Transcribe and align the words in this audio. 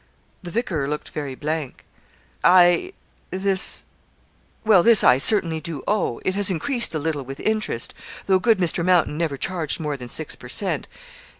The 0.41 0.49
vicar 0.49 0.87
looked 0.87 1.09
very 1.09 1.35
blank. 1.35 1.85
'I 2.43 2.93
this 3.29 3.85
well, 4.65 4.81
this 4.81 5.03
I 5.03 5.19
certainly 5.19 5.61
do 5.61 5.83
owe; 5.87 6.19
it 6.25 6.33
has 6.33 6.49
increased 6.49 6.95
a 6.95 6.97
little 6.97 7.21
with 7.21 7.39
interest, 7.39 7.93
though 8.25 8.39
good 8.39 8.57
Mr. 8.57 8.83
Mountain 8.83 9.15
never 9.15 9.37
charged 9.37 9.79
more 9.79 9.95
than 9.97 10.09
six 10.09 10.35
per 10.35 10.49
cent. 10.49 10.87